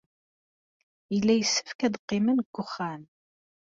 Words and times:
Yella 1.13 1.33
yessefk 1.35 1.79
ad 1.85 1.99
qqimen 2.03 2.37
deg 2.41 2.51
wexxam. 2.57 3.01